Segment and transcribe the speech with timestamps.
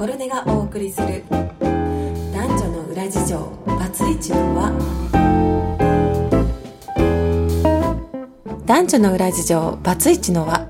[0.00, 1.24] 心根がお送りする。
[1.28, 3.38] 男女の裏事情。
[3.66, 4.72] バツイチの輪。
[8.64, 9.78] 男女の裏事情。
[9.82, 10.66] バツイチの輪。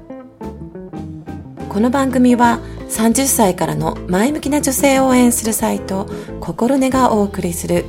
[1.69, 2.58] この番組は
[2.88, 6.10] 30歳からの前向きな女性を応援するサイト。
[6.40, 7.84] 心根がお送りする。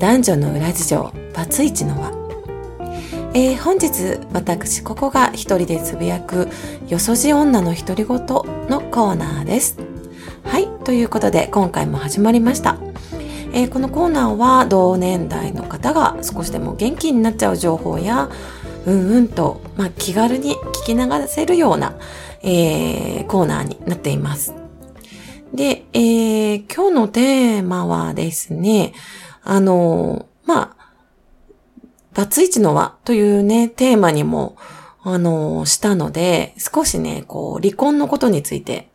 [0.00, 1.12] 男女の裏事情。
[1.32, 2.10] バツイチの輪。
[3.34, 6.48] えー、本日私ここが一人でつぶやく
[6.88, 8.18] よそじ女の独り言
[8.68, 9.92] のコーナーです。
[10.44, 12.76] はい、ということで今回も始まりました。
[13.52, 18.28] えー、このコーナーは同年代の方が少しでも元気になっちゃう情報や
[18.84, 21.94] うんうんと、まあ、気軽に聞き流せるような、
[22.42, 24.54] えー、コーナーになっています。
[25.54, 28.92] で、えー、今日のテーマはですね、
[29.44, 30.92] あの、まあ、
[32.14, 34.56] バツイチの輪というね、テーマにも、
[35.04, 38.91] あの、したので、少しね、こう、離婚のことについて、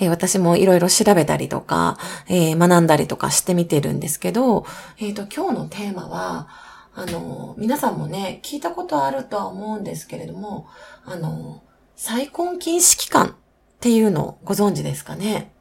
[0.00, 4.64] えー、私もいろいろ調べたりとか、えー、学んだりとかしてみてるんですけど、
[4.98, 6.48] えっ、ー、と、今日のテーマは、
[6.94, 10.66] あの、皆さんもね、聞いたことあるとは思うんですけれども、
[11.04, 11.62] あの、
[11.94, 13.34] 再婚禁止期間っ
[13.80, 15.52] ていうのをご存知ですかね？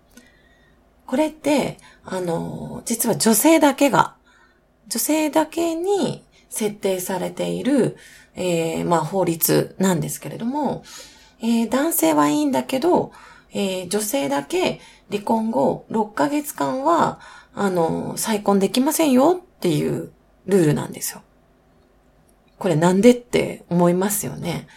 [1.06, 4.16] これって、あの、実は女性だけが、
[4.88, 7.98] 女性だけに設定されている、
[8.36, 10.84] えー、まあ法律なんですけれども、
[11.40, 13.12] えー、男性はいいんだけど、
[13.58, 17.20] えー、女性だけ離婚後6ヶ月間は、
[17.56, 20.12] あの、再婚できませんよっていう
[20.46, 21.24] ルールなんですよ。
[22.60, 24.68] これなんでって思いますよね。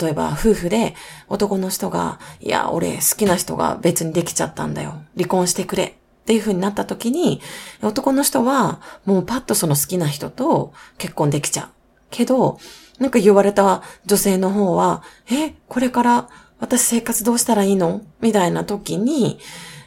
[0.00, 0.94] 例えば夫婦で
[1.28, 5.02] 男の人が、いや、俺好きな人が別にできちゃったんだよ。
[5.16, 5.84] 離婚してくれ。
[5.84, 7.40] っていう風になった時に、
[7.82, 11.68] 男の人はもうパッとその好きな人と結婚できちゃう。
[12.10, 12.58] けど、
[12.98, 18.02] なんか言われた女性の方は、え、これから私生活どうしたらいいの？
[18.20, 19.38] みたいな時に、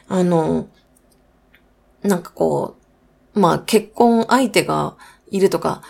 [0.08, 0.68] あの、
[2.02, 2.76] なんかこ
[3.34, 4.96] う、まあ結婚相手が
[5.30, 5.82] いるとか、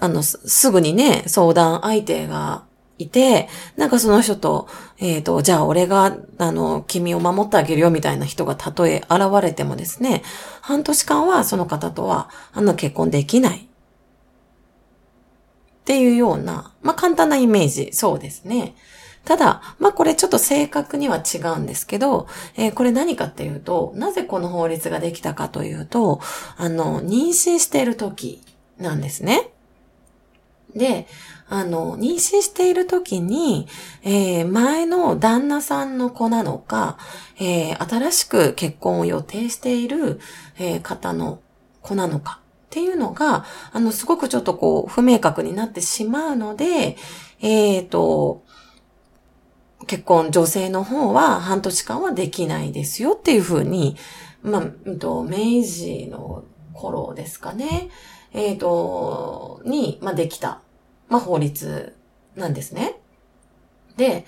[0.00, 2.64] あの、すぐにね、相談相手が
[2.98, 4.68] いて、なんかその人と、
[4.98, 10.22] えっ、ー、と、じゃあ俺が、あの、君を守ってあげるよみたいな人がたとえ現れてもですね、
[10.60, 13.68] 半年間はその方とは、あの、結婚できない。
[15.82, 18.76] っていうような、まあ、簡単なイメージ、そうですね。
[19.24, 26.20] ただ、まあ、これちょっと正確には違うんですけど、えー、これ何かっていうと、なぜこの法律ができたかというと、
[26.56, 28.42] あの、妊娠している時
[28.78, 29.50] なんですね。
[30.74, 31.06] で、
[31.48, 33.68] あの、妊娠している時に、
[34.02, 36.98] えー、前の旦那さんの子なのか、
[37.38, 40.18] えー、新しく結婚を予定している、
[40.58, 41.40] えー、方の
[41.82, 46.96] 子なのかっていうのが、あの、すごくちょっとこう、不明確になってしまうので、
[47.40, 48.42] えっ、と、
[49.86, 53.96] 結婚、女性の方は半年間はできないですよっていうふうに、
[54.42, 57.90] まあ、明治の頃ですかね。
[58.32, 60.60] えっ、ー、と、に、まあ、できた、
[61.08, 61.96] まあ、法律
[62.34, 62.98] なんですね。
[63.96, 64.24] で、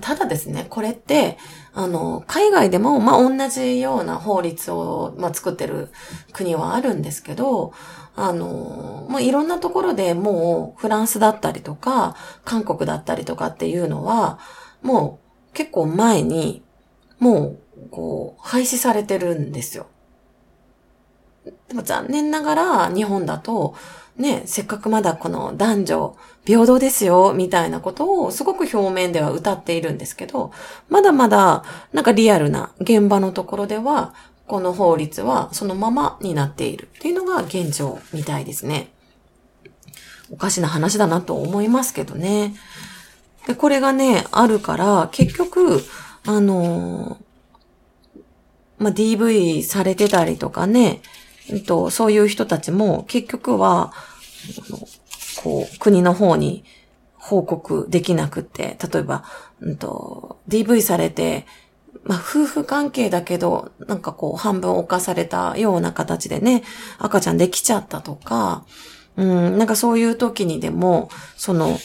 [0.00, 1.38] ただですね、これって、
[1.74, 5.90] あの、海外でも、まあ、同じような法律を、まあ、作ってる
[6.32, 7.72] 国はあるんですけど、
[8.14, 14.38] あの、まあ、いろんなところでもう、フランスだったりとか、韓国だったりとかっていうのは、
[14.82, 15.18] も
[15.52, 16.62] う、結構前に、
[17.18, 17.56] も
[17.86, 19.86] う、こう、廃止されてるんですよ。
[21.68, 23.74] でも残念ながら日本だと、
[24.16, 30.50] ね、せっかくまだこの男女平等ですよ、みたいなことをすごく表面では歌っているんですけど、
[30.88, 34.14] まだまだなんかリアルな現場のところでは、
[34.46, 38.90] この法律はそのままになっているっていうのが現状みたいですね。
[40.30, 42.54] おかしな話だなと思いますけどね。
[43.48, 45.82] で、これがね、あるから、結局、
[46.26, 48.22] あのー、
[48.76, 51.00] まあ、DV されてたりとかね、
[51.48, 53.94] えっと、そういう人たちも結局は、
[55.42, 56.62] こう、国の方に
[57.14, 59.24] 報告できなくて、例えば、
[59.60, 61.46] うんと、DV されて、
[62.04, 66.64] まあ、夫婦関係だけど、なんかこう、半分犯されたような形でね、
[66.98, 68.66] 赤ちゃんできちゃったとか、
[69.16, 71.08] うん、なんかそういう時にでも、
[71.38, 71.78] その、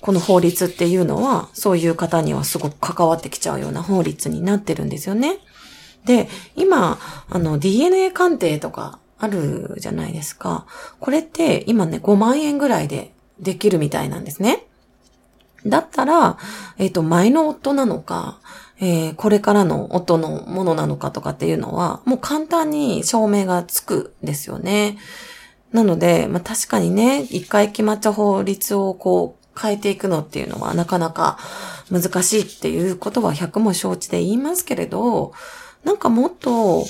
[0.00, 5.38] この法律っていうのは、そういう方にはすごく関わってきちゃうような法律になってるんですよね。
[6.04, 6.98] で、今、
[7.28, 10.66] あの、DNA 鑑定とかあるじゃないですか。
[11.00, 14.64] これって今ね、5万円ぐらいでできるみたいなんですね。
[15.66, 16.38] だったら、
[16.78, 18.38] えっ、ー、と、前の夫なのか、
[18.80, 24.98] えー、これからの夫のものなのかとかっていうのは、もう簡単に証明がつくんですよね。
[25.72, 31.38] なので、まあ、確かにね、一回決まった法律をこう変えていくのっていうのはなかなか
[31.90, 35.32] 難しいっていうことは100も承知で言いますけれど、
[35.84, 36.84] なんかもっと、う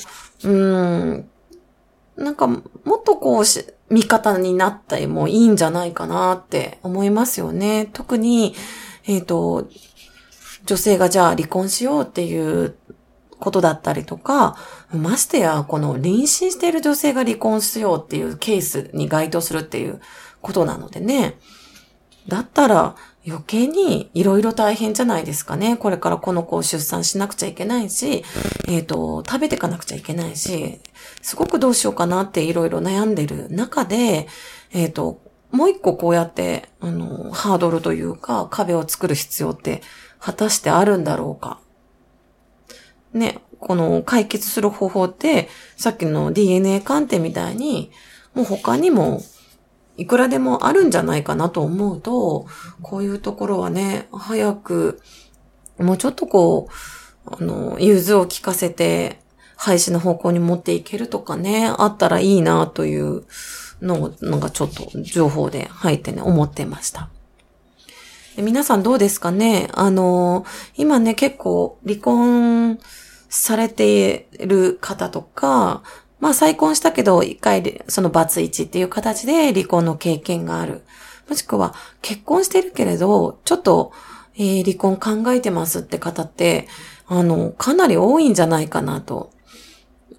[0.44, 1.28] ーん、
[2.16, 2.56] なんかも
[2.96, 7.88] っとこうし、味方になったりもいいんじゃないかなって思いますよね。
[7.92, 8.54] 特に、
[9.06, 9.68] えっ、ー、と、
[10.66, 12.76] 女性がじゃあ離婚しようっていう
[13.38, 14.56] ことだったりとか、
[14.92, 20.00] ましてや、この妊娠している女性が離婚しようっていうケースに該当するっていう
[20.42, 21.38] ことなのでね。
[22.28, 22.94] だったら
[23.26, 25.76] 余計に色々大変じゃないですかね。
[25.76, 28.24] これからこの子を出産しなくちゃいけないし、
[28.66, 30.80] えっ、ー、と、食べていかなくちゃいけないし、
[31.20, 34.28] すごくどうしようかなって色々悩んでる中で、
[34.72, 35.20] えっ、ー、と、
[35.50, 39.82] もう一個こうやって、あの、ハードルというか壁を作る必要って
[40.20, 41.60] 果たしてあるんだろうか。
[43.14, 47.90] ね、この解決する方法って、さっきの DNA 鑑定みたいに、
[48.34, 49.22] もう他にも
[49.98, 52.46] いくらでもあるんじゃないかなと思うと、
[52.80, 55.02] こういうところはね、早く、
[55.78, 59.20] もうちょっとこう、あの、融通を聞かせて、
[59.56, 63.24] 廃止の方向に持っていけるとかね、あったらいいなという
[63.82, 67.10] のをなんかちょっと情報で入ってね、思ってました。
[68.36, 69.68] 皆さんどうですかね？
[69.72, 70.46] あの、
[70.76, 72.78] 今ね、結構離婚
[73.28, 75.82] されている方とか、
[76.20, 80.82] まあ再婚したけど、一回でそのバツイチっていう形で離婚の経験がある。
[81.28, 83.92] もしくは結婚してるけれど、ちょっと、
[84.36, 86.68] えー、離婚考えてますって方って、
[87.06, 89.30] あの、かなり多いんじゃないかなと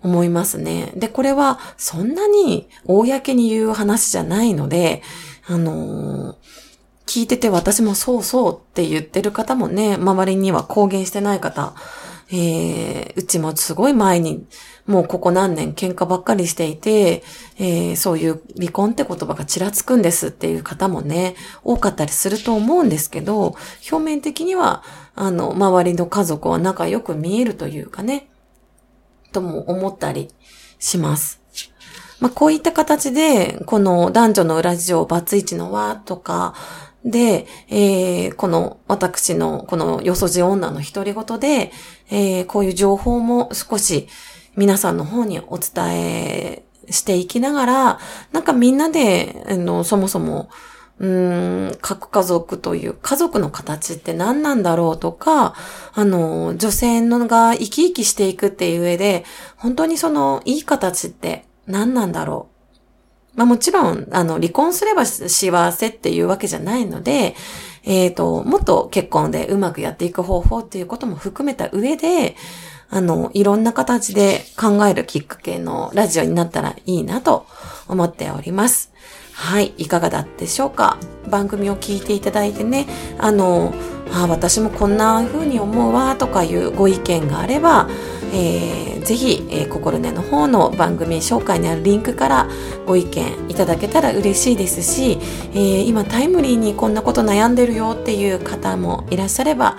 [0.01, 0.91] 思いますね。
[0.95, 5.01] で、これはそんなに公に言う話じゃないので、
[5.47, 6.35] あのー、
[7.07, 11.73] 聞いてて私もそうそうって言ってる方もね、周りには公言してない方、
[12.31, 14.45] えー、うちもすごい前に
[14.89, 17.21] もうここ何年喧嘩ばっかりしていて、
[17.59, 23.55] えー、そういう離婚って言葉がちらつくんですっていう方もね、多かったりすると思うんですけど、
[23.91, 24.83] 表面的には、
[25.13, 28.31] あの、周りの家族は仲良く見えるというかね、
[29.31, 30.29] とも思ったり
[30.79, 31.39] します。
[32.19, 36.55] まあ、こういった形で、この男女の裏事情バツイチの輪とか、
[37.05, 41.71] で、えー、この私のこのよそじ女の独り言で、
[42.09, 44.09] えー、こういう情報も少し
[44.59, 47.99] 皆さんの方にお伝えしていきながら、
[48.33, 50.49] なんかみんなで、あの、そもそも、
[50.99, 55.55] うーん、核家族という家族の形って何なんだろうとか、
[55.93, 59.23] あの、女性のが生き生きしていくっていう上で、
[59.55, 62.49] 本当にそのいい形って何なんだろ
[63.35, 63.37] う。
[63.37, 67.33] まあもちろん、あの、離婚すれば幸せっていうわけじゃないので、
[67.85, 72.35] えっ、ー、と、もっと結婚でうまくやっていく方法っていうことも含めた上で、
[72.91, 77.45] あの、いろんな形で考えるきっかけのラジオになったらいいなと
[77.87, 78.91] 思っております。
[79.41, 80.99] はい、いかがだったでしょうか？
[81.29, 82.87] 番組を聞いていただいてね、
[83.17, 83.73] あの、
[84.13, 87.87] あ私もこんな風に思うわとかいうご意見があれば、
[88.33, 92.49] えー、ぜひ、えー、心根の方の番組紹介にあるリンクから
[92.85, 95.17] ご意見いただけたら嬉しいですし、
[95.53, 99.77] えー、今タイムリーにこんなこと悩んでるよっていう方もいらっしゃれば、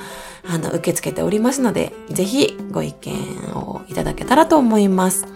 [0.49, 3.15] あの、受け付けておりますので、ぜひご意見
[3.55, 5.27] をいただけたらと思います。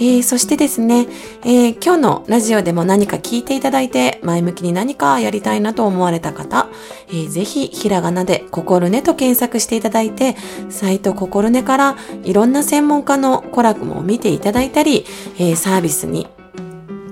[0.00, 1.08] えー、そしてですね、
[1.42, 6.68] えー、今日のラジオでも何か聞いていただいて、前向きに何かやりたいなと思われた方、
[7.08, 10.36] えー、ぜひ、ひらがなで、心ねと検索していただいて、
[10.70, 15.04] サイト心ねからいろんな専門家のコラムを見ていただいたり、
[15.36, 16.28] えサービスに、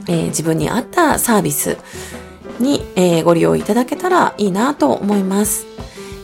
[0.07, 1.79] え自分に合ったサービス
[2.61, 5.67] に、えご利用いただけたらいいなと思います。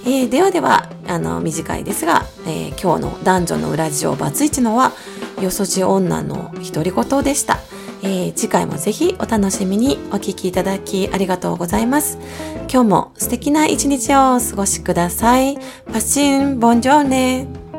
[0.05, 4.93] えー、ではでは、あの、短いですが、えー、今日の男女の裏事情バツイチのは、
[5.43, 7.59] よそじ女の独り言でした。
[8.05, 12.19] えー、次回もぜひお楽しみにお聴きいただきありがとうございます。
[12.73, 15.57] 今日も素敵な一日をお過ごしください。
[15.87, 17.72] パッシン、ボンジョーネ。